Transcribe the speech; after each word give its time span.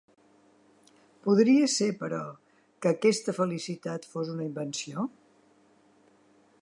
Podria 1.27 1.67
ser, 1.73 1.89
però, 1.99 2.21
que 2.85 2.93
aquesta 2.93 3.37
felicitat 3.41 4.09
fos 4.15 4.33
una 4.37 4.49
invenció? 4.51 5.07